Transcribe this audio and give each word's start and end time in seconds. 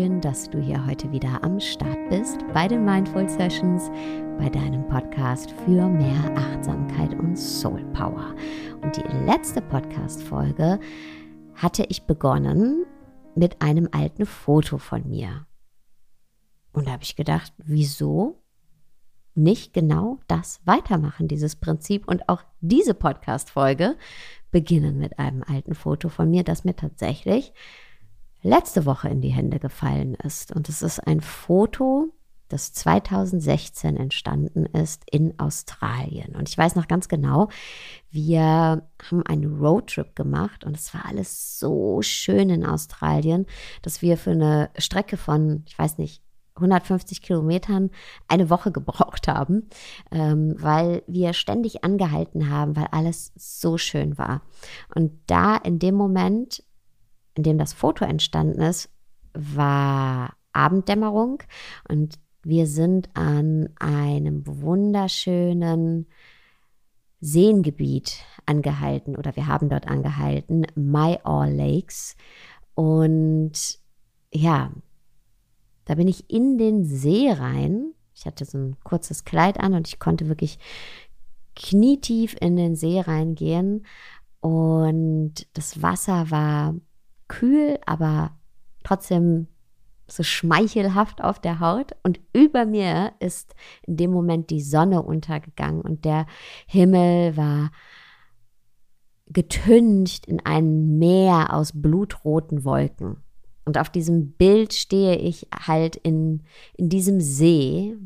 schön, 0.00 0.20
dass 0.22 0.48
du 0.48 0.58
hier 0.58 0.86
heute 0.86 1.12
wieder 1.12 1.44
am 1.44 1.60
Start 1.60 1.98
bist 2.08 2.38
bei 2.54 2.66
den 2.66 2.86
Mindful 2.86 3.28
Sessions, 3.28 3.90
bei 4.38 4.48
deinem 4.48 4.88
Podcast 4.88 5.50
für 5.50 5.88
mehr 5.88 6.34
Achtsamkeit 6.38 7.12
und 7.18 7.36
Soul 7.36 7.84
Power. 7.92 8.34
Und 8.80 8.96
die 8.96 9.06
letzte 9.26 9.60
Podcast-Folge 9.60 10.80
hatte 11.54 11.84
ich 11.90 12.04
begonnen 12.04 12.86
mit 13.34 13.60
einem 13.60 13.90
alten 13.92 14.24
Foto 14.24 14.78
von 14.78 15.06
mir. 15.06 15.46
Und 16.72 16.86
da 16.86 16.92
habe 16.92 17.02
ich 17.02 17.14
gedacht, 17.14 17.52
wieso 17.58 18.42
nicht 19.34 19.74
genau 19.74 20.20
das 20.28 20.62
weitermachen, 20.64 21.28
dieses 21.28 21.56
Prinzip 21.56 22.08
und 22.08 22.26
auch 22.26 22.42
diese 22.62 22.94
Podcast-Folge 22.94 23.98
beginnen 24.50 24.98
mit 24.98 25.18
einem 25.18 25.42
alten 25.42 25.74
Foto 25.74 26.08
von 26.08 26.30
mir, 26.30 26.42
das 26.42 26.64
mir 26.64 26.74
tatsächlich 26.74 27.52
letzte 28.42 28.86
Woche 28.86 29.08
in 29.08 29.20
die 29.20 29.28
Hände 29.28 29.58
gefallen 29.58 30.14
ist. 30.14 30.54
Und 30.54 30.68
es 30.68 30.82
ist 30.82 31.00
ein 31.00 31.20
Foto, 31.20 32.12
das 32.50 32.72
2016 32.72 33.96
entstanden 33.96 34.66
ist 34.66 35.04
in 35.10 35.38
Australien. 35.38 36.34
Und 36.34 36.48
ich 36.48 36.58
weiß 36.58 36.74
noch 36.74 36.88
ganz 36.88 37.08
genau, 37.08 37.48
wir 38.10 38.42
haben 38.42 39.22
einen 39.24 39.60
Roadtrip 39.60 40.16
gemacht 40.16 40.64
und 40.64 40.76
es 40.76 40.92
war 40.92 41.06
alles 41.06 41.58
so 41.58 42.02
schön 42.02 42.50
in 42.50 42.66
Australien, 42.66 43.46
dass 43.82 44.02
wir 44.02 44.16
für 44.16 44.32
eine 44.32 44.70
Strecke 44.76 45.16
von, 45.16 45.62
ich 45.66 45.78
weiß 45.78 45.98
nicht, 45.98 46.22
150 46.56 47.22
Kilometern 47.22 47.90
eine 48.28 48.50
Woche 48.50 48.72
gebraucht 48.72 49.28
haben, 49.28 49.68
ähm, 50.10 50.56
weil 50.58 51.02
wir 51.06 51.32
ständig 51.32 51.84
angehalten 51.84 52.50
haben, 52.50 52.76
weil 52.76 52.88
alles 52.90 53.32
so 53.36 53.78
schön 53.78 54.18
war. 54.18 54.42
Und 54.94 55.12
da 55.26 55.56
in 55.56 55.78
dem 55.78 55.94
Moment, 55.94 56.64
in 57.40 57.44
dem 57.44 57.58
das 57.58 57.72
Foto 57.72 58.04
entstanden 58.04 58.60
ist, 58.60 58.90
war 59.32 60.34
Abenddämmerung 60.52 61.42
und 61.88 62.18
wir 62.42 62.66
sind 62.66 63.08
an 63.14 63.70
einem 63.78 64.46
wunderschönen 64.46 66.06
Seengebiet 67.20 68.24
angehalten 68.44 69.16
oder 69.16 69.36
wir 69.36 69.46
haben 69.46 69.70
dort 69.70 69.88
angehalten, 69.88 70.66
My 70.74 71.18
All 71.22 71.50
Lakes. 71.50 72.14
Und 72.74 73.78
ja, 74.32 74.70
da 75.86 75.94
bin 75.94 76.08
ich 76.08 76.30
in 76.30 76.58
den 76.58 76.84
See 76.84 77.30
rein. 77.30 77.92
Ich 78.14 78.26
hatte 78.26 78.44
so 78.44 78.58
ein 78.58 78.76
kurzes 78.84 79.24
Kleid 79.24 79.60
an 79.60 79.72
und 79.72 79.88
ich 79.88 79.98
konnte 79.98 80.28
wirklich 80.28 80.58
knietief 81.56 82.36
in 82.38 82.56
den 82.56 82.76
See 82.76 83.00
reingehen. 83.00 83.86
Und 84.40 85.46
das 85.52 85.82
Wasser 85.82 86.30
war 86.30 86.74
kühl, 87.30 87.78
aber 87.86 88.32
trotzdem 88.84 89.46
so 90.06 90.22
schmeichelhaft 90.22 91.22
auf 91.22 91.38
der 91.38 91.60
Haut. 91.60 91.92
Und 92.02 92.20
über 92.34 92.66
mir 92.66 93.12
ist 93.20 93.54
in 93.86 93.96
dem 93.96 94.10
Moment 94.10 94.50
die 94.50 94.60
Sonne 94.60 95.02
untergegangen 95.02 95.80
und 95.80 96.04
der 96.04 96.26
Himmel 96.66 97.36
war 97.36 97.70
getüncht 99.26 100.26
in 100.26 100.44
ein 100.44 100.98
Meer 100.98 101.54
aus 101.54 101.70
blutroten 101.72 102.64
Wolken. 102.64 103.18
Und 103.64 103.78
auf 103.78 103.88
diesem 103.88 104.32
Bild 104.32 104.72
stehe 104.74 105.16
ich 105.16 105.46
halt 105.66 105.94
in, 105.94 106.42
in 106.76 106.88
diesem 106.88 107.20
See, 107.20 107.96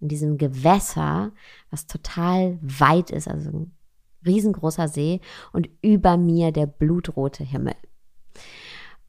in 0.00 0.08
diesem 0.08 0.38
Gewässer, 0.38 1.32
was 1.70 1.86
total 1.86 2.58
weit 2.62 3.10
ist, 3.10 3.28
also 3.28 3.50
ein 3.50 3.76
riesengroßer 4.24 4.88
See 4.88 5.20
und 5.52 5.68
über 5.82 6.16
mir 6.16 6.52
der 6.52 6.66
blutrote 6.66 7.44
Himmel. 7.44 7.74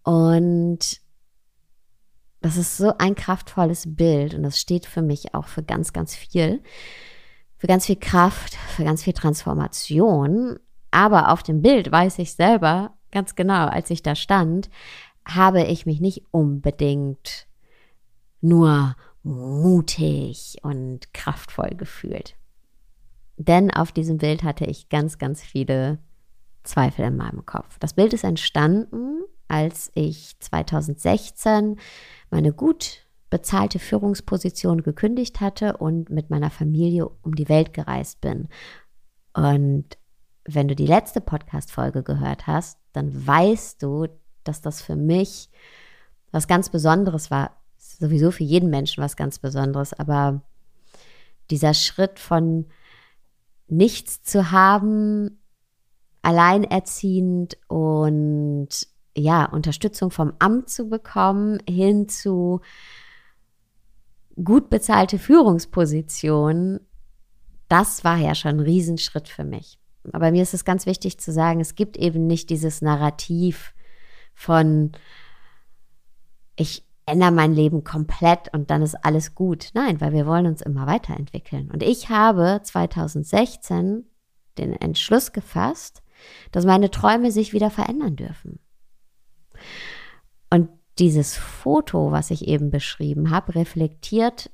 Und 0.03 1.01
das 2.41 2.57
ist 2.57 2.77
so 2.77 2.97
ein 2.97 3.15
kraftvolles 3.15 3.95
Bild 3.95 4.33
und 4.33 4.43
das 4.43 4.59
steht 4.59 4.85
für 4.85 5.01
mich 5.01 5.35
auch 5.35 5.47
für 5.47 5.63
ganz, 5.63 5.93
ganz 5.93 6.15
viel, 6.15 6.61
für 7.57 7.67
ganz 7.67 7.85
viel 7.85 7.97
Kraft, 7.97 8.55
für 8.55 8.83
ganz 8.83 9.03
viel 9.03 9.13
Transformation. 9.13 10.59
Aber 10.89 11.31
auf 11.31 11.43
dem 11.43 11.61
Bild 11.61 11.91
weiß 11.91 12.17
ich 12.19 12.33
selber 12.33 12.95
ganz 13.11 13.35
genau, 13.35 13.67
als 13.67 13.89
ich 13.91 14.01
da 14.01 14.15
stand, 14.15 14.69
habe 15.25 15.63
ich 15.63 15.85
mich 15.85 16.01
nicht 16.01 16.23
unbedingt 16.31 17.47
nur 18.41 18.95
mutig 19.23 20.57
und 20.63 21.13
kraftvoll 21.13 21.75
gefühlt. 21.77 22.35
Denn 23.37 23.71
auf 23.71 23.91
diesem 23.91 24.17
Bild 24.17 24.43
hatte 24.43 24.65
ich 24.65 24.89
ganz, 24.89 25.19
ganz 25.19 25.41
viele 25.41 25.99
Zweifel 26.63 27.05
in 27.05 27.17
meinem 27.17 27.45
Kopf. 27.45 27.77
Das 27.79 27.93
Bild 27.93 28.13
ist 28.13 28.23
entstanden, 28.23 29.21
als 29.51 29.91
ich 29.95 30.39
2016 30.39 31.77
meine 32.29 32.53
gut 32.53 33.05
bezahlte 33.29 33.79
Führungsposition 33.79 34.81
gekündigt 34.81 35.41
hatte 35.41 35.77
und 35.77 36.09
mit 36.09 36.29
meiner 36.29 36.49
Familie 36.49 37.09
um 37.21 37.35
die 37.35 37.49
Welt 37.49 37.73
gereist 37.73 38.21
bin. 38.21 38.47
Und 39.33 39.85
wenn 40.45 40.67
du 40.67 40.75
die 40.75 40.87
letzte 40.87 41.19
Podcast-Folge 41.19 42.01
gehört 42.01 42.47
hast, 42.47 42.79
dann 42.93 43.27
weißt 43.27 43.83
du, 43.83 44.07
dass 44.43 44.61
das 44.61 44.81
für 44.81 44.95
mich 44.95 45.49
was 46.31 46.47
ganz 46.47 46.69
Besonderes 46.69 47.29
war. 47.29 47.57
Sowieso 47.77 48.31
für 48.31 48.43
jeden 48.43 48.69
Menschen 48.69 49.03
was 49.03 49.17
ganz 49.17 49.39
Besonderes, 49.39 49.93
aber 49.93 50.41
dieser 51.49 51.73
Schritt 51.73 52.19
von 52.19 52.67
nichts 53.67 54.23
zu 54.23 54.51
haben, 54.51 55.41
alleinerziehend 56.21 57.57
und 57.67 58.69
ja, 59.15 59.45
Unterstützung 59.45 60.11
vom 60.11 60.33
Amt 60.39 60.69
zu 60.69 60.87
bekommen, 60.89 61.59
hin 61.67 62.07
zu 62.07 62.61
gut 64.41 64.69
bezahlte 64.69 65.19
Führungspositionen, 65.19 66.79
das 67.67 68.03
war 68.03 68.17
ja 68.17 68.35
schon 68.35 68.57
ein 68.57 68.59
Riesenschritt 68.59 69.27
für 69.27 69.43
mich. 69.43 69.79
Aber 70.13 70.31
mir 70.31 70.43
ist 70.43 70.53
es 70.53 70.65
ganz 70.65 70.85
wichtig 70.85 71.19
zu 71.19 71.31
sagen, 71.31 71.59
es 71.59 71.75
gibt 71.75 71.97
eben 71.97 72.27
nicht 72.27 72.49
dieses 72.49 72.81
Narrativ, 72.81 73.73
von 74.33 74.91
ich 76.55 76.85
ändere 77.05 77.31
mein 77.31 77.53
Leben 77.53 77.83
komplett 77.83 78.53
und 78.53 78.71
dann 78.71 78.81
ist 78.81 78.95
alles 78.95 79.35
gut. 79.35 79.69
Nein, 79.73 80.01
weil 80.01 80.13
wir 80.13 80.25
wollen 80.25 80.47
uns 80.47 80.61
immer 80.61 80.87
weiterentwickeln. 80.87 81.69
Und 81.71 81.83
ich 81.83 82.09
habe 82.09 82.61
2016 82.63 84.05
den 84.57 84.73
Entschluss 84.73 85.31
gefasst, 85.31 86.03
dass 86.51 86.65
meine 86.65 86.91
Träume 86.91 87.31
sich 87.31 87.53
wieder 87.53 87.69
verändern 87.69 88.15
dürfen. 88.15 88.59
Und 90.49 90.69
dieses 90.99 91.35
Foto, 91.35 92.11
was 92.11 92.31
ich 92.31 92.47
eben 92.47 92.69
beschrieben 92.69 93.31
habe, 93.31 93.55
reflektiert 93.55 94.51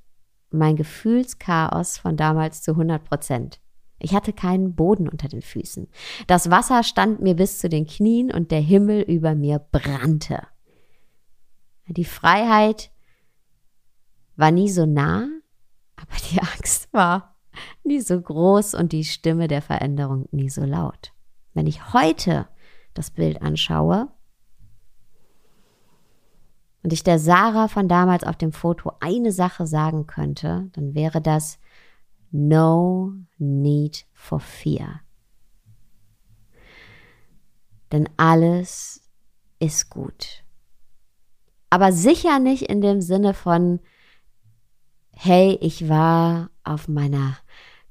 mein 0.50 0.76
Gefühlschaos 0.76 1.98
von 1.98 2.16
damals 2.16 2.62
zu 2.62 2.72
100 2.72 3.04
Prozent. 3.04 3.60
Ich 4.00 4.14
hatte 4.14 4.32
keinen 4.32 4.76
Boden 4.76 5.10
unter 5.10 5.28
den 5.28 5.42
Füßen. 5.42 5.88
Das 6.28 6.52
Wasser 6.52 6.84
stand 6.84 7.22
mir 7.22 7.36
bis 7.36 7.60
zu 7.60 7.68
den 7.68 7.88
Knien 7.88 8.32
und 8.32 8.52
der 8.52 8.62
Himmel 8.62 9.02
über 9.02 9.34
mir 9.34 9.60
brannte. 9.60 10.48
Die 11.88 12.06
Freiheit 12.06 12.92
war 14.36 14.52
nie 14.52 14.70
so 14.70 14.86
nah, 14.86 15.28
aber 15.96 16.16
die 16.32 16.40
Angst 16.40 16.94
war 16.94 17.36
nie 17.84 18.02
so 18.02 18.20
groß 18.22 18.76
und 18.76 18.92
die 18.92 19.04
Stimme 19.04 19.48
der 19.48 19.62
Veränderung 19.62 20.28
nie 20.32 20.50
so 20.50 20.64
laut. 20.64 21.14
Wenn 21.54 21.66
ich 21.66 21.94
heute 21.94 22.48
das 22.94 23.10
Bild 23.10 23.42
anschaue 23.42 24.10
und 26.88 26.94
ich 26.94 27.04
der 27.04 27.20
Sarah 27.20 27.68
von 27.68 27.90
damals 27.90 28.24
auf 28.24 28.38
dem 28.38 28.54
Foto 28.54 28.94
eine 29.02 29.34
Sache 29.34 29.68
sagen 29.68 30.08
könnte, 30.08 30.70
dann 30.72 30.96
wäre 30.96 31.20
das, 31.20 31.60
No 32.32 33.12
need 33.38 34.06
for 34.14 34.40
fear. 34.40 35.02
Denn 37.92 38.08
alles 38.16 39.02
ist 39.60 39.90
gut. 39.90 40.46
Aber 41.70 41.92
sicher 41.92 42.40
nicht 42.40 42.62
in 42.62 42.80
dem 42.80 43.02
Sinne 43.02 43.34
von, 43.34 43.82
hey, 45.12 45.58
ich 45.60 45.90
war 45.90 46.52
auf 46.64 46.88
meiner 46.88 47.36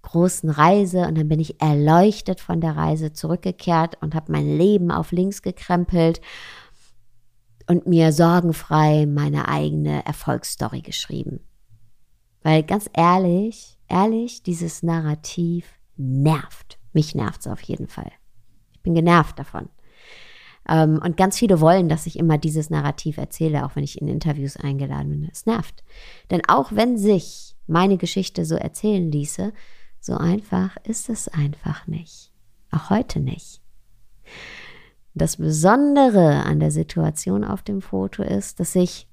großen 0.01 0.49
Reise 0.49 1.07
und 1.07 1.19
dann 1.19 1.29
bin 1.29 1.41
ich 1.41 1.61
erleuchtet 1.61 2.41
von 2.41 2.63
der 2.63 2.77
Reise 2.77 3.13
zurückgekehrt 3.13 4.01
und 4.01 4.15
habe 4.15 4.33
mein 4.33 4.57
Leben 4.57 4.91
auf 4.91 5.13
links 5.13 5.43
gekrempelt 5.43 6.23
und 7.67 7.87
mir 7.87 8.13
sorgenfrei 8.13 9.07
meine 9.07 9.49
eigene 9.49 10.05
Erfolgsstory 10.07 10.83
geschrieben. 10.83 11.41
Weil 12.43 12.63
ganz 12.63 12.89
ehrlich, 12.93 13.77
ehrlich, 13.89 14.43
dieses 14.43 14.83
Narrativ 14.83 15.67
nervt. 15.97 16.79
Mich 16.93 17.15
nervt 17.15 17.41
es 17.41 17.47
auf 17.47 17.61
jeden 17.63 17.89
Fall. 17.89 18.11
Ich 18.73 18.81
bin 18.83 18.95
genervt 18.95 19.39
davon. 19.39 19.69
Ähm, 20.69 21.01
und 21.03 21.17
ganz 21.17 21.39
viele 21.39 21.61
wollen, 21.61 21.89
dass 21.89 22.07
ich 22.07 22.19
immer 22.19 22.39
dieses 22.39 22.71
Narrativ 22.71 23.19
erzähle, 23.19 23.65
auch 23.65 23.77
wenn 23.77 23.85
ich 23.85 24.01
in 24.01 24.09
Interviews 24.09 24.57
eingeladen 24.57 25.11
bin. 25.11 25.29
Es 25.31 25.47
nervt. 25.47 25.83
Denn 26.31 26.43
auch 26.49 26.73
wenn 26.73 26.99
sich 26.99 27.57
meine 27.67 27.97
Geschichte 27.97 28.45
so 28.45 28.55
erzählen 28.55 29.11
ließe, 29.11 29.53
so 30.01 30.15
einfach 30.15 30.77
ist 30.85 31.09
es 31.09 31.29
einfach 31.29 31.87
nicht. 31.87 32.33
Auch 32.71 32.91
heute 32.91 33.21
nicht. 33.21 33.61
Das 35.19 35.39
Besondere 35.39 36.45
an 36.45 36.61
der 36.61 36.71
Situation 36.71 37.43
auf 37.43 37.63
dem 37.63 37.81
Foto 37.81 38.23
ist, 38.23 38.61
dass 38.61 38.75
ich 38.77 39.09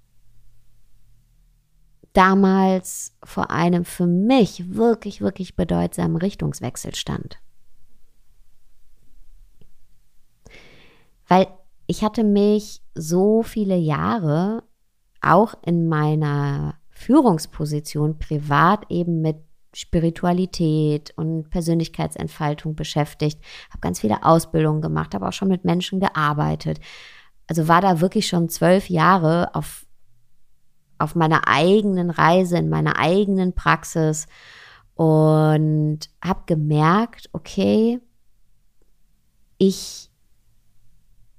damals 2.11 3.15
vor 3.23 3.51
einem 3.51 3.85
für 3.85 4.05
mich 4.05 4.75
wirklich, 4.75 5.21
wirklich 5.21 5.55
bedeutsamen 5.55 6.17
Richtungswechsel 6.17 6.93
stand. 6.93 7.39
Weil 11.29 11.47
ich 11.87 12.03
hatte 12.03 12.25
mich 12.25 12.81
so 12.95 13.41
viele 13.41 13.77
Jahre 13.77 14.63
auch 15.21 15.55
in 15.65 15.87
meiner 15.87 16.75
Führungsposition 16.89 18.19
privat 18.19 18.91
eben 18.91 19.21
mit 19.21 19.37
Spiritualität 19.75 21.13
und 21.17 21.49
Persönlichkeitsentfaltung 21.49 22.75
beschäftigt, 22.75 23.39
habe 23.69 23.79
ganz 23.81 23.99
viele 23.99 24.23
Ausbildungen 24.23 24.81
gemacht, 24.81 25.13
habe 25.15 25.27
auch 25.27 25.33
schon 25.33 25.47
mit 25.49 25.65
Menschen 25.65 25.99
gearbeitet. 25.99 26.79
Also 27.47 27.67
war 27.67 27.81
da 27.81 27.99
wirklich 28.01 28.27
schon 28.27 28.49
zwölf 28.49 28.89
Jahre 28.89 29.53
auf, 29.53 29.85
auf 30.97 31.15
meiner 31.15 31.47
eigenen 31.47 32.09
Reise, 32.09 32.57
in 32.57 32.69
meiner 32.69 32.97
eigenen 32.97 33.53
Praxis 33.53 34.27
und 34.95 35.99
habe 36.23 36.43
gemerkt, 36.45 37.29
okay, 37.33 37.99
ich 39.57 40.09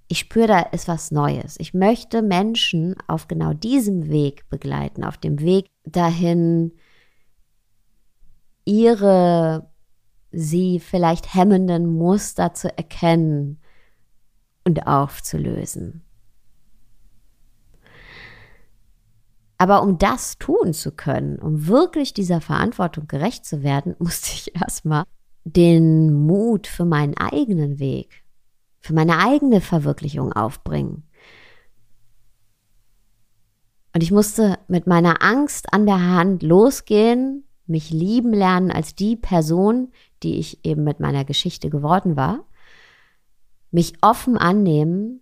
ich 0.09 0.19
spüre, 0.21 0.47
da 0.47 0.61
ist 0.61 0.87
was 0.87 1.11
Neues. 1.11 1.57
Ich 1.59 1.75
möchte 1.75 2.23
Menschen 2.23 2.95
auf 3.09 3.27
genau 3.27 3.53
diesem 3.53 4.09
Weg 4.11 4.49
begleiten, 4.49 5.03
auf 5.03 5.17
dem 5.17 5.41
Weg 5.41 5.71
dahin, 5.85 6.73
ihre 8.65 9.71
sie 10.33 10.81
vielleicht 10.81 11.35
hemmenden 11.35 11.87
Muster 11.87 12.55
zu 12.55 12.77
erkennen 12.77 13.61
und 14.65 14.87
aufzulösen. 14.87 16.03
Aber 19.59 19.83
um 19.83 19.99
das 19.99 20.39
tun 20.39 20.73
zu 20.73 20.91
können, 20.91 21.39
um 21.39 21.69
wirklich 21.69 22.13
dieser 22.13 22.41
Verantwortung 22.41 23.07
gerecht 23.07 23.47
zu 23.47 23.63
werden, 23.63 23.95
musste 24.01 24.31
ich 24.33 24.55
erstmal 24.55 25.05
den 25.45 26.13
Mut 26.27 26.67
für 26.67 26.85
meinen 26.85 27.17
eigenen 27.17 27.79
Weg 27.79 28.25
für 28.85 28.93
meine 28.93 29.19
eigene 29.19 29.63
Verwirklichung 29.63 30.35
aufbringen. 30.35 31.09
Und 33.95 34.03
ich 34.03 34.13
musste 34.13 34.59
mit 34.69 34.87
meiner 34.87 35.23
Angst 35.23 35.73
an 35.73 35.87
der 35.87 36.03
Hand 36.03 36.43
losgehen, 36.43 37.45
mich 37.67 37.91
lieben 37.91 38.33
lernen 38.33 38.71
als 38.71 38.95
die 38.95 39.17
Person, 39.17 39.93
die 40.23 40.39
ich 40.39 40.65
eben 40.65 40.85
mit 40.85 41.01
meiner 41.01 41.25
Geschichte 41.25 41.71
geworden 41.71 42.17
war, 42.17 42.45
mich 43.71 43.95
offen 44.03 44.37
annehmen 44.37 45.21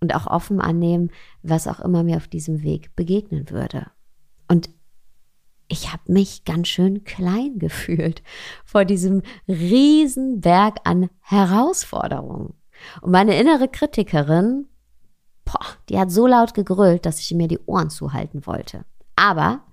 und 0.00 0.14
auch 0.14 0.26
offen 0.26 0.60
annehmen, 0.60 1.10
was 1.42 1.66
auch 1.66 1.80
immer 1.80 2.02
mir 2.02 2.16
auf 2.16 2.28
diesem 2.28 2.62
Weg 2.62 2.94
begegnen 2.96 3.50
würde. 3.50 3.90
Und 4.48 4.70
ich 5.68 5.92
habe 5.92 6.12
mich 6.12 6.44
ganz 6.44 6.68
schön 6.68 7.04
klein 7.04 7.58
gefühlt 7.58 8.22
vor 8.64 8.84
diesem 8.84 9.22
riesen 9.46 10.40
Berg 10.40 10.78
an 10.84 11.10
Herausforderungen. 11.20 12.54
Und 13.02 13.10
meine 13.10 13.38
innere 13.38 13.68
Kritikerin, 13.68 14.66
boah, 15.44 15.66
die 15.88 15.98
hat 15.98 16.10
so 16.10 16.26
laut 16.26 16.54
gegrüllt, 16.54 17.06
dass 17.06 17.20
ich 17.20 17.32
mir 17.34 17.48
die 17.48 17.58
Ohren 17.66 17.90
zuhalten 17.90 18.46
wollte. 18.46 18.84
Aber 19.16 19.64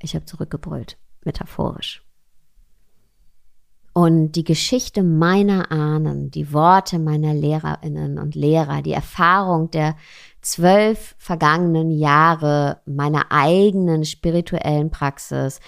ich 0.00 0.14
habe 0.14 0.24
zurückgebrüllt, 0.24 0.98
metaphorisch. 1.26 2.02
Und 3.92 4.32
die 4.32 4.42
Geschichte 4.42 5.04
meiner 5.04 5.70
Ahnen, 5.70 6.30
die 6.32 6.52
Worte 6.52 6.98
meiner 6.98 7.32
Lehrerinnen 7.32 8.18
und 8.18 8.34
Lehrer, 8.34 8.82
die 8.82 8.92
Erfahrung 8.92 9.70
der 9.70 9.94
zwölf 10.40 11.14
vergangenen 11.18 11.92
Jahre 11.92 12.80
meiner 12.86 13.30
eigenen 13.30 14.04
spirituellen 14.04 14.90
Praxis, 14.90 15.60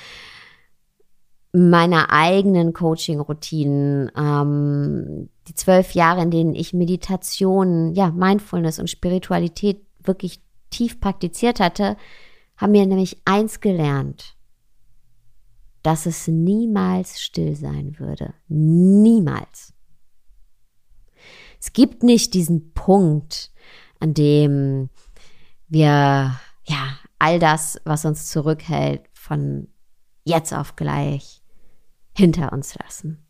meiner 1.52 2.10
eigenen 2.10 2.72
Coaching-Routinen, 2.72 4.10
ähm, 4.16 5.30
die 5.48 5.54
zwölf 5.54 5.92
Jahre, 5.92 6.22
in 6.22 6.30
denen 6.30 6.54
ich 6.54 6.74
Meditation, 6.74 7.94
ja, 7.94 8.10
Mindfulness 8.10 8.78
und 8.78 8.90
Spiritualität 8.90 9.80
wirklich 10.02 10.40
tief 10.70 11.00
praktiziert 11.00 11.60
hatte, 11.60 11.96
haben 12.56 12.72
mir 12.72 12.86
nämlich 12.86 13.22
eins 13.24 13.60
gelernt, 13.60 14.35
dass 15.86 16.04
es 16.04 16.26
niemals 16.26 17.20
still 17.20 17.54
sein 17.54 18.00
würde. 18.00 18.34
Niemals. 18.48 19.72
Es 21.60 21.72
gibt 21.72 22.02
nicht 22.02 22.34
diesen 22.34 22.72
Punkt, 22.72 23.52
an 24.00 24.12
dem 24.12 24.90
wir, 25.68 26.40
ja, 26.64 26.98
all 27.20 27.38
das, 27.38 27.80
was 27.84 28.04
uns 28.04 28.28
zurückhält, 28.28 29.02
von 29.12 29.68
jetzt 30.24 30.52
auf 30.52 30.74
gleich 30.74 31.40
hinter 32.16 32.52
uns 32.52 32.74
lassen. 32.74 33.24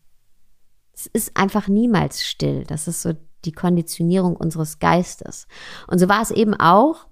Es 0.93 1.05
ist 1.05 1.37
einfach 1.37 1.67
niemals 1.67 2.25
still. 2.25 2.63
Das 2.63 2.87
ist 2.87 3.03
so 3.03 3.13
die 3.45 3.51
Konditionierung 3.51 4.35
unseres 4.35 4.79
Geistes. 4.79 5.47
Und 5.85 5.99
so 5.99 6.09
war 6.09 6.23
es 6.23 6.31
eben 6.31 6.55
auch 6.55 7.05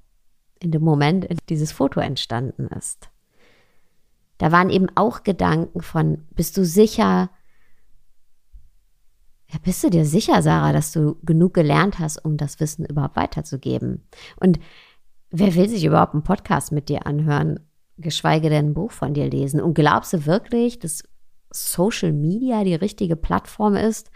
in 0.60 0.72
dem 0.72 0.82
Moment, 0.82 1.24
in 1.26 1.38
dem 1.38 1.46
dieses 1.50 1.72
Foto 1.72 2.00
entstanden 2.00 2.66
ist. 2.70 3.12
Da 4.38 4.52
waren 4.52 4.70
eben 4.70 4.88
auch 4.96 5.24
Gedanken 5.24 5.82
von, 5.82 6.26
bist 6.32 6.58
du 6.58 6.66
sicher, 6.66 7.30
ja, 9.48 9.60
bist 9.64 9.84
du 9.84 9.90
dir 9.90 10.06
sicher, 10.06 10.42
Sarah, 10.42 10.74
dass 10.74 10.92
du 10.92 11.18
genug 11.24 11.54
gelernt 11.54 12.00
hast, 12.00 12.18
um 12.24 12.38
das 12.38 12.60
Wissen 12.60 12.86
überhaupt 12.86 13.16
weiterzugeben? 13.16 14.08
Und 14.38 14.60
wer 15.30 15.56
will 15.56 15.70
sich 15.70 15.86
überhaupt 15.86 16.14
einen 16.14 16.24
Podcast 16.24 16.72
mit 16.72 16.90
dir 16.90 17.06
anhören, 17.06 17.60
geschweige 17.98 18.50
denn 18.50 18.68
ein 18.68 18.74
Buch 18.74 18.92
von 18.92 19.14
dir 19.14 19.30
lesen? 19.30 19.62
Und 19.62 19.74
glaubst 19.74 20.14
du 20.14 20.26
wirklich, 20.26 20.80
dass 20.80 21.04
Social 21.52 22.12
Media 22.12 22.64
die 22.64 22.76
richtige 22.76 23.16
Plattform 23.16 23.76
ist, 23.76 24.12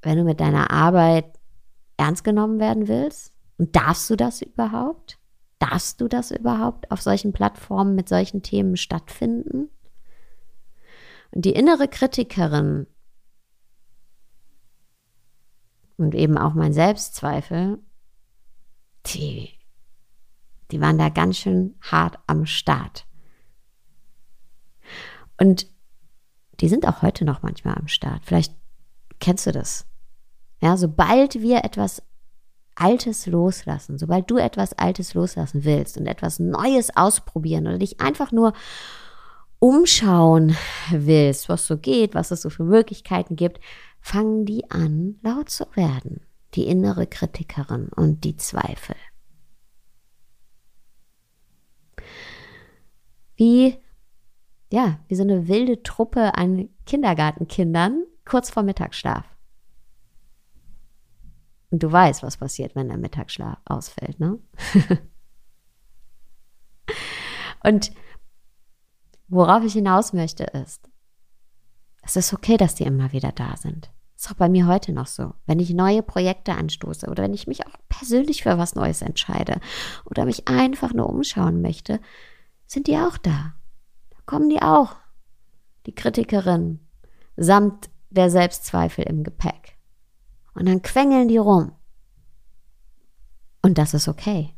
wenn 0.00 0.16
du 0.16 0.24
mit 0.24 0.40
deiner 0.40 0.70
Arbeit 0.70 1.26
ernst 1.96 2.24
genommen 2.24 2.58
werden 2.60 2.88
willst? 2.88 3.32
Und 3.58 3.76
darfst 3.76 4.08
du 4.08 4.16
das 4.16 4.40
überhaupt? 4.40 5.18
Darfst 5.62 6.00
du 6.00 6.08
das 6.08 6.32
überhaupt 6.32 6.90
auf 6.90 7.00
solchen 7.00 7.32
Plattformen 7.32 7.94
mit 7.94 8.08
solchen 8.08 8.42
Themen 8.42 8.76
stattfinden? 8.76 9.70
Und 11.30 11.44
die 11.44 11.52
innere 11.52 11.86
Kritikerin 11.86 12.88
und 15.98 16.16
eben 16.16 16.36
auch 16.36 16.54
mein 16.54 16.72
Selbstzweifel, 16.72 17.78
die, 19.06 19.50
die 20.72 20.80
waren 20.80 20.98
da 20.98 21.10
ganz 21.10 21.38
schön 21.38 21.76
hart 21.80 22.18
am 22.26 22.44
Start. 22.44 23.06
Und 25.38 25.68
die 26.58 26.68
sind 26.68 26.88
auch 26.88 27.02
heute 27.02 27.24
noch 27.24 27.42
manchmal 27.42 27.76
am 27.76 27.86
Start. 27.86 28.22
Vielleicht 28.24 28.52
kennst 29.20 29.46
du 29.46 29.52
das. 29.52 29.86
Ja, 30.60 30.76
sobald 30.76 31.40
wir 31.40 31.64
etwas 31.64 32.02
Altes 32.74 33.26
loslassen, 33.26 33.98
sobald 33.98 34.30
du 34.30 34.38
etwas 34.38 34.72
Altes 34.72 35.14
loslassen 35.14 35.64
willst 35.64 35.96
und 35.98 36.06
etwas 36.06 36.38
Neues 36.38 36.96
ausprobieren 36.96 37.66
oder 37.66 37.78
dich 37.78 38.00
einfach 38.00 38.32
nur 38.32 38.52
umschauen 39.58 40.56
willst, 40.90 41.48
was 41.48 41.66
so 41.66 41.76
geht, 41.76 42.14
was 42.14 42.30
es 42.30 42.42
so 42.42 42.50
für 42.50 42.64
Möglichkeiten 42.64 43.36
gibt, 43.36 43.60
fangen 44.00 44.44
die 44.44 44.70
an, 44.70 45.18
laut 45.22 45.50
zu 45.50 45.66
werden. 45.74 46.22
Die 46.54 46.66
innere 46.66 47.06
Kritikerin 47.06 47.88
und 47.88 48.24
die 48.24 48.36
Zweifel. 48.36 48.96
Wie 53.36 53.78
ja, 54.72 54.98
wie 55.06 55.14
so 55.14 55.22
eine 55.22 55.48
wilde 55.48 55.82
Truppe 55.82 56.34
an 56.34 56.70
Kindergartenkindern 56.86 58.04
kurz 58.24 58.50
vor 58.50 58.62
Mittagsschlaf. 58.62 59.31
Und 61.72 61.82
du 61.82 61.90
weißt, 61.90 62.22
was 62.22 62.36
passiert, 62.36 62.76
wenn 62.76 62.86
der 62.86 62.98
Mittagsschlaf 62.98 63.58
ausfällt, 63.64 64.20
ne? 64.20 64.38
Und 67.64 67.90
worauf 69.26 69.64
ich 69.64 69.72
hinaus 69.72 70.12
möchte 70.12 70.44
ist, 70.44 70.88
es 72.02 72.14
ist 72.14 72.32
okay, 72.32 72.56
dass 72.56 72.76
die 72.76 72.84
immer 72.84 73.12
wieder 73.12 73.32
da 73.32 73.56
sind. 73.56 73.90
Ist 74.16 74.30
auch 74.30 74.34
bei 74.34 74.48
mir 74.48 74.68
heute 74.68 74.92
noch 74.92 75.06
so. 75.08 75.34
Wenn 75.46 75.58
ich 75.58 75.74
neue 75.74 76.02
Projekte 76.02 76.54
anstoße 76.54 77.08
oder 77.08 77.24
wenn 77.24 77.34
ich 77.34 77.48
mich 77.48 77.66
auch 77.66 77.72
persönlich 77.88 78.44
für 78.44 78.58
was 78.58 78.76
Neues 78.76 79.02
entscheide 79.02 79.60
oder 80.04 80.24
mich 80.24 80.46
einfach 80.46 80.92
nur 80.92 81.08
umschauen 81.08 81.60
möchte, 81.62 82.00
sind 82.66 82.86
die 82.86 82.98
auch 82.98 83.16
da 83.16 83.54
kommen 84.26 84.48
die 84.48 84.62
auch, 84.62 84.96
die 85.86 85.94
Kritikerin, 85.94 86.80
samt 87.36 87.90
der 88.10 88.30
Selbstzweifel 88.30 89.04
im 89.04 89.24
Gepäck. 89.24 89.76
Und 90.54 90.66
dann 90.66 90.82
quengeln 90.82 91.28
die 91.28 91.38
rum. 91.38 91.72
Und 93.62 93.78
das 93.78 93.94
ist 93.94 94.08
okay. 94.08 94.54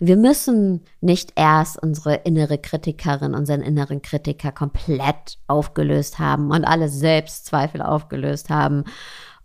Wir 0.00 0.16
müssen 0.16 0.84
nicht 1.00 1.32
erst 1.36 1.80
unsere 1.80 2.16
innere 2.16 2.58
Kritikerin, 2.58 3.34
unseren 3.34 3.62
inneren 3.62 4.02
Kritiker 4.02 4.50
komplett 4.52 5.38
aufgelöst 5.46 6.18
haben 6.18 6.50
und 6.50 6.64
alle 6.64 6.88
Selbstzweifel 6.88 7.82
aufgelöst 7.82 8.50
haben, 8.50 8.84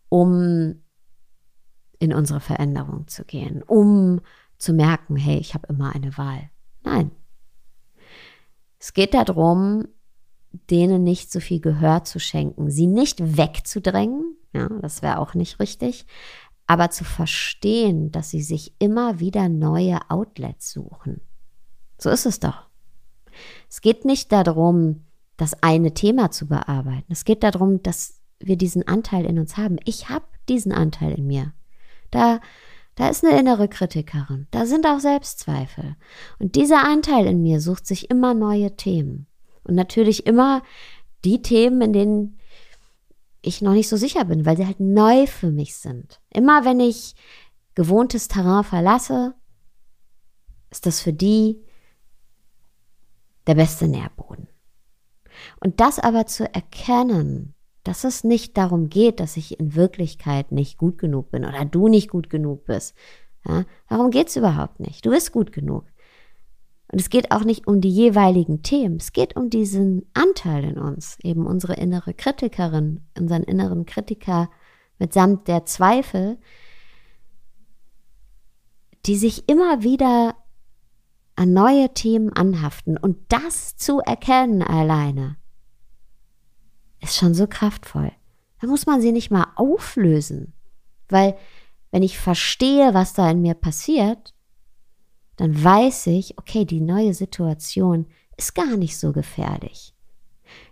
um 0.09 0.81
in 1.99 2.13
unsere 2.13 2.39
Veränderung 2.39 3.07
zu 3.07 3.23
gehen, 3.23 3.63
um 3.63 4.21
zu 4.57 4.73
merken, 4.73 5.15
hey, 5.15 5.37
ich 5.37 5.53
habe 5.53 5.67
immer 5.67 5.93
eine 5.95 6.17
Wahl. 6.17 6.49
Nein, 6.83 7.11
Es 8.79 8.93
geht 8.93 9.13
darum, 9.13 9.87
denen 10.69 11.03
nicht 11.03 11.31
so 11.31 11.39
viel 11.39 11.59
Gehör 11.59 12.03
zu 12.03 12.19
schenken, 12.19 12.69
sie 12.69 12.87
nicht 12.87 13.37
wegzudrängen, 13.37 14.37
ja, 14.53 14.69
das 14.81 15.01
wäre 15.01 15.19
auch 15.19 15.33
nicht 15.33 15.59
richtig, 15.59 16.05
aber 16.67 16.91
zu 16.91 17.03
verstehen, 17.03 18.11
dass 18.11 18.29
sie 18.29 18.41
sich 18.41 18.73
immer 18.79 19.19
wieder 19.19 19.49
neue 19.49 19.99
Outlets 20.09 20.71
suchen. 20.71 21.21
So 21.97 22.09
ist 22.09 22.25
es 22.25 22.39
doch. 22.39 22.67
Es 23.69 23.81
geht 23.81 24.05
nicht 24.05 24.31
darum, 24.31 25.05
das 25.37 25.61
eine 25.63 25.93
Thema 25.93 26.31
zu 26.31 26.47
bearbeiten. 26.47 27.11
Es 27.11 27.25
geht 27.25 27.43
darum, 27.43 27.81
dass 27.81 28.21
wir 28.39 28.57
diesen 28.57 28.87
Anteil 28.87 29.25
in 29.25 29.39
uns 29.39 29.57
haben. 29.57 29.77
Ich 29.85 30.09
habe 30.09 30.25
diesen 30.47 30.71
Anteil 30.71 31.13
in 31.13 31.27
mir. 31.27 31.53
Da, 32.11 32.39
da 32.95 33.09
ist 33.09 33.25
eine 33.25 33.39
innere 33.39 33.67
Kritikerin. 33.67 34.47
Da 34.51 34.65
sind 34.65 34.85
auch 34.85 34.99
Selbstzweifel. 34.99 35.95
Und 36.39 36.55
dieser 36.55 36.83
Anteil 36.83 37.25
in 37.25 37.41
mir 37.41 37.59
sucht 37.59 37.87
sich 37.87 38.09
immer 38.09 38.33
neue 38.33 38.75
Themen. 38.75 39.27
Und 39.63 39.75
natürlich 39.75 40.25
immer 40.25 40.61
die 41.23 41.41
Themen, 41.41 41.81
in 41.81 41.93
denen 41.93 42.39
ich 43.41 43.61
noch 43.61 43.73
nicht 43.73 43.89
so 43.89 43.97
sicher 43.97 44.25
bin, 44.25 44.45
weil 44.45 44.57
sie 44.57 44.65
halt 44.65 44.79
neu 44.79 45.27
für 45.27 45.51
mich 45.51 45.75
sind. 45.75 46.21
Immer 46.29 46.65
wenn 46.65 46.79
ich 46.79 47.15
gewohntes 47.75 48.27
Terrain 48.27 48.63
verlasse, 48.63 49.35
ist 50.71 50.85
das 50.85 51.01
für 51.01 51.13
die 51.13 51.61
der 53.47 53.55
beste 53.55 53.87
Nährboden. 53.87 54.47
Und 55.59 55.79
das 55.79 55.99
aber 55.99 56.25
zu 56.25 56.51
erkennen, 56.53 57.53
dass 57.83 58.05
es 58.05 58.23
nicht 58.23 58.57
darum 58.57 58.89
geht, 58.89 59.19
dass 59.19 59.35
ich 59.35 59.59
in 59.59 59.75
Wirklichkeit 59.75 60.51
nicht 60.51 60.77
gut 60.77 60.97
genug 60.97 61.31
bin 61.31 61.43
oder 61.43 61.65
du 61.65 61.89
nicht 61.89 62.09
gut 62.09 62.29
genug 62.29 62.65
bist. 62.65 62.95
Ja, 63.45 63.65
darum 63.89 64.09
geht 64.09 64.29
es 64.29 64.37
überhaupt 64.37 64.79
nicht. 64.79 65.05
Du 65.05 65.09
bist 65.09 65.33
gut 65.33 65.51
genug. 65.51 65.85
Und 66.93 67.01
es 67.01 67.09
geht 67.09 67.31
auch 67.31 67.43
nicht 67.43 67.65
um 67.65 67.81
die 67.81 67.89
jeweiligen 67.89 68.61
Themen. 68.61 68.97
Es 68.97 69.13
geht 69.13 69.35
um 69.35 69.49
diesen 69.49 70.05
Anteil 70.13 70.63
in 70.63 70.77
uns, 70.77 71.17
eben 71.23 71.47
unsere 71.47 71.73
innere 71.73 72.13
Kritikerin, 72.13 73.01
unseren 73.17 73.41
inneren 73.41 73.87
Kritiker 73.87 74.51
mitsamt 74.99 75.47
der 75.47 75.65
Zweifel, 75.65 76.37
die 79.07 79.15
sich 79.15 79.49
immer 79.49 79.81
wieder 79.81 80.35
an 81.35 81.51
neue 81.51 81.95
Themen 81.95 82.31
anhaften. 82.31 82.95
Und 82.95 83.17
das 83.29 83.75
zu 83.75 83.99
erkennen 83.99 84.61
alleine 84.61 85.37
ist 87.01 87.17
schon 87.17 87.33
so 87.33 87.47
kraftvoll. 87.47 88.11
Da 88.61 88.67
muss 88.67 88.85
man 88.85 89.01
sie 89.01 89.11
nicht 89.11 89.31
mal 89.31 89.47
auflösen. 89.55 90.53
Weil 91.09 91.35
wenn 91.89 92.03
ich 92.03 92.19
verstehe, 92.19 92.93
was 92.93 93.13
da 93.13 93.31
in 93.31 93.41
mir 93.41 93.55
passiert, 93.55 94.32
dann 95.37 95.63
weiß 95.63 96.07
ich, 96.07 96.37
okay, 96.37 96.65
die 96.65 96.81
neue 96.81 97.13
Situation 97.13 98.05
ist 98.37 98.55
gar 98.55 98.77
nicht 98.77 98.97
so 98.97 99.11
gefährlich, 99.11 99.93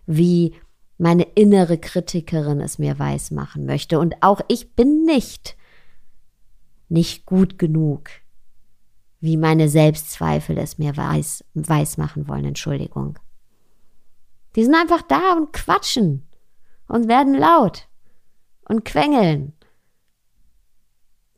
wie 0.05 0.55
meine 0.97 1.23
innere 1.23 1.77
Kritikerin 1.77 2.61
es 2.61 2.77
mir 2.77 2.97
weiß 2.97 3.31
machen 3.31 3.65
möchte. 3.65 3.99
Und 3.99 4.21
auch 4.21 4.41
ich 4.47 4.75
bin 4.75 5.05
nicht 5.05 5.57
nicht 6.91 7.25
gut 7.25 7.57
genug, 7.57 8.09
wie 9.21 9.37
meine 9.37 9.69
Selbstzweifel 9.69 10.57
es 10.57 10.77
mir 10.77 10.95
weiß, 10.95 11.45
weiß 11.53 11.97
machen 11.97 12.27
wollen. 12.27 12.45
Entschuldigung. 12.45 13.17
Die 14.55 14.63
sind 14.65 14.75
einfach 14.75 15.01
da 15.01 15.33
und 15.33 15.53
quatschen 15.53 16.27
und 16.87 17.07
werden 17.07 17.33
laut 17.33 17.87
und 18.67 18.83
quengeln. 18.83 19.53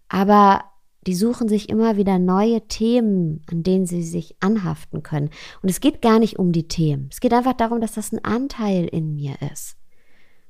Aber 0.09 0.63
die 1.05 1.15
suchen 1.15 1.49
sich 1.49 1.69
immer 1.69 1.97
wieder 1.97 2.19
neue 2.19 2.67
Themen, 2.67 3.43
an 3.51 3.63
denen 3.63 3.85
sie 3.85 4.03
sich 4.03 4.35
anhaften 4.39 5.03
können. 5.03 5.29
Und 5.61 5.69
es 5.69 5.81
geht 5.81 6.01
gar 6.01 6.19
nicht 6.19 6.39
um 6.39 6.51
die 6.51 6.67
Themen. 6.67 7.09
Es 7.11 7.19
geht 7.19 7.33
einfach 7.33 7.53
darum, 7.53 7.81
dass 7.81 7.93
das 7.93 8.11
ein 8.11 8.23
Anteil 8.23 8.85
in 8.85 9.15
mir 9.15 9.35
ist. 9.51 9.77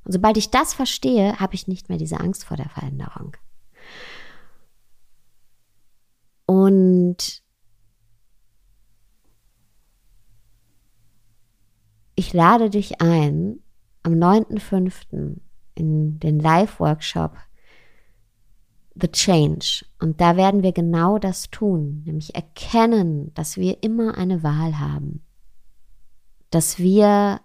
Und 0.06 0.12
sobald 0.12 0.38
ich 0.38 0.52
das 0.52 0.74
verstehe, 0.74 1.40
habe 1.40 1.56
ich 1.56 1.68
nicht 1.68 1.90
mehr 1.90 1.98
diese 1.98 2.20
Angst 2.20 2.44
vor 2.44 2.58
der 2.58 2.70
Veränderung. 2.70 3.36
Und 6.46 7.42
ich 12.16 12.34
lade 12.34 12.70
dich 12.70 13.02
ein, 13.02 13.60
am 14.04 14.14
9.5. 14.14 15.38
in 15.76 16.20
den 16.20 16.40
Live-Workshop 16.40 17.38
The 18.96 19.08
Change. 19.08 19.86
Und 20.00 20.22
da 20.22 20.38
werden 20.38 20.64
wir 20.64 20.72
genau 20.72 21.18
das 21.18 21.50
tun, 21.50 22.04
nämlich 22.06 22.36
erkennen, 22.36 23.34
dass 23.34 23.58
wir 23.58 23.82
immer 23.84 24.18
eine 24.18 24.44
Wahl 24.44 24.80
haben. 24.80 25.26
Dass 26.52 26.78
wir 26.78 27.42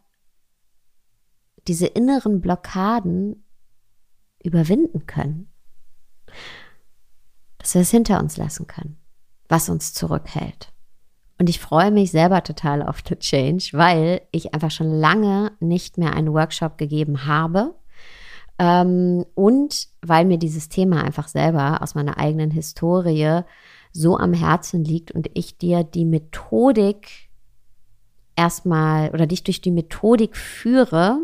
diese 1.66 1.86
inneren 1.86 2.40
Blockaden 2.40 3.44
überwinden 4.42 5.06
können. 5.06 5.50
Dass 7.58 7.74
wir 7.74 7.82
es 7.82 7.90
hinter 7.90 8.20
uns 8.20 8.36
lassen 8.36 8.66
können, 8.66 8.98
was 9.48 9.68
uns 9.68 9.94
zurückhält. 9.94 10.72
Und 11.38 11.48
ich 11.48 11.60
freue 11.60 11.90
mich 11.90 12.10
selber 12.10 12.42
total 12.42 12.82
auf 12.82 13.02
The 13.06 13.16
Change, 13.16 13.70
weil 13.72 14.22
ich 14.32 14.54
einfach 14.54 14.70
schon 14.72 14.90
lange 14.90 15.52
nicht 15.60 15.96
mehr 15.96 16.14
einen 16.14 16.32
Workshop 16.32 16.78
gegeben 16.78 17.26
habe. 17.26 17.76
Ähm, 18.58 19.24
und 19.34 19.88
weil 20.02 20.24
mir 20.24 20.38
dieses 20.38 20.68
Thema 20.68 21.02
einfach 21.02 21.28
selber 21.28 21.82
aus 21.82 21.94
meiner 21.94 22.18
eigenen 22.18 22.50
Historie 22.50 23.42
so 23.92 24.16
am 24.16 24.32
Herzen 24.32 24.84
liegt 24.84 25.12
und 25.12 25.30
ich 25.34 25.58
dir 25.58 25.84
die 25.84 26.04
Methodik 26.04 27.28
erstmal 28.36 29.10
oder 29.10 29.26
dich 29.26 29.44
durch 29.44 29.60
die 29.60 29.70
Methodik 29.70 30.36
führe, 30.36 31.20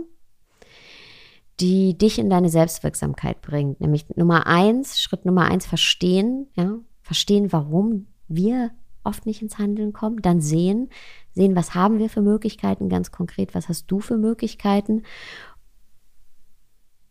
die 1.60 1.96
dich 1.96 2.18
in 2.18 2.30
deine 2.30 2.48
Selbstwirksamkeit 2.48 3.40
bringt. 3.40 3.80
Nämlich 3.80 4.06
Nummer 4.16 4.46
eins, 4.46 5.00
Schritt 5.00 5.24
Nummer 5.24 5.42
eins, 5.42 5.66
verstehen, 5.66 6.48
ja, 6.54 6.78
verstehen, 7.02 7.52
warum 7.52 8.06
wir 8.28 8.70
oft 9.04 9.26
nicht 9.26 9.42
ins 9.42 9.58
Handeln 9.58 9.92
kommen, 9.92 10.22
dann 10.22 10.40
sehen, 10.40 10.88
sehen, 11.32 11.54
was 11.54 11.74
haben 11.74 11.98
wir 11.98 12.08
für 12.08 12.22
Möglichkeiten 12.22 12.88
ganz 12.88 13.12
konkret, 13.12 13.54
was 13.54 13.68
hast 13.68 13.86
du 13.88 14.00
für 14.00 14.16
Möglichkeiten 14.16 15.02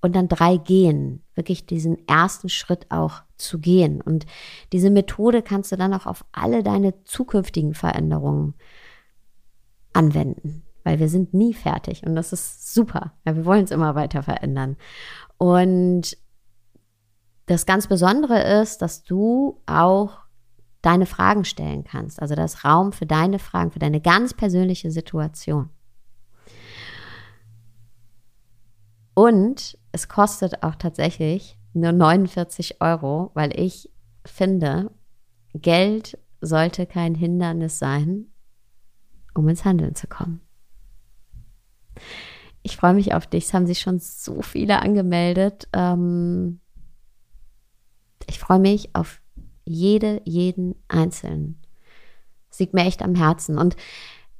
und 0.03 0.17
dann 0.17 0.27
drei 0.27 0.57
gehen, 0.57 1.23
wirklich 1.33 1.65
diesen 1.65 2.05
ersten 2.09 2.49
Schritt 2.49 2.91
auch 2.91 3.23
zu 3.37 3.57
gehen. 3.57 4.01
Und 4.01 4.25
diese 4.73 4.89
Methode 4.89 5.41
kannst 5.41 5.71
du 5.71 5.77
dann 5.77 5.93
auch 5.93 6.05
auf 6.05 6.25
alle 6.33 6.61
deine 6.61 7.05
zukünftigen 7.05 7.73
Veränderungen 7.73 8.53
anwenden, 9.93 10.63
weil 10.83 10.99
wir 10.99 11.07
sind 11.07 11.33
nie 11.33 11.53
fertig 11.53 12.05
und 12.05 12.15
das 12.15 12.33
ist 12.33 12.73
super. 12.73 13.13
Ja, 13.25 13.37
wir 13.37 13.45
wollen 13.45 13.63
es 13.63 13.71
immer 13.71 13.95
weiter 13.95 14.23
verändern. 14.23 14.75
Und 15.37 16.17
das 17.45 17.65
ganz 17.65 17.87
Besondere 17.87 18.61
ist, 18.61 18.81
dass 18.81 19.03
du 19.03 19.61
auch 19.67 20.19
deine 20.81 21.05
Fragen 21.05 21.45
stellen 21.45 21.85
kannst. 21.85 22.21
Also 22.21 22.35
das 22.35 22.65
Raum 22.65 22.91
für 22.91 23.05
deine 23.05 23.39
Fragen, 23.39 23.71
für 23.71 23.79
deine 23.79 24.01
ganz 24.01 24.33
persönliche 24.33 24.91
Situation. 24.91 25.69
Und 29.13 29.77
es 29.91 30.07
kostet 30.07 30.63
auch 30.63 30.75
tatsächlich 30.75 31.57
nur 31.73 31.91
49 31.91 32.81
Euro, 32.81 33.31
weil 33.33 33.59
ich 33.59 33.91
finde, 34.25 34.91
Geld 35.53 36.17
sollte 36.41 36.85
kein 36.85 37.15
Hindernis 37.15 37.79
sein, 37.79 38.27
um 39.33 39.47
ins 39.47 39.65
Handeln 39.65 39.95
zu 39.95 40.07
kommen. 40.07 40.41
Ich 42.63 42.77
freue 42.77 42.93
mich 42.93 43.13
auf 43.13 43.27
dich. 43.27 43.45
Es 43.45 43.53
haben 43.53 43.67
sich 43.67 43.81
schon 43.81 43.99
so 43.99 44.41
viele 44.41 44.81
angemeldet. 44.81 45.67
Ähm, 45.73 46.61
ich 48.27 48.39
freue 48.39 48.59
mich 48.59 48.95
auf 48.95 49.21
jede, 49.65 50.21
jeden 50.25 50.75
Einzelnen. 50.87 51.61
Das 52.49 52.59
liegt 52.59 52.73
mir 52.73 52.85
echt 52.85 53.01
am 53.01 53.15
Herzen. 53.15 53.57
Und 53.57 53.75